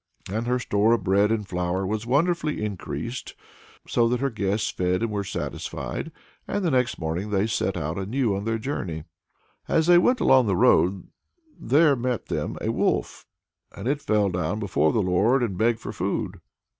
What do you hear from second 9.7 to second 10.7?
they went along the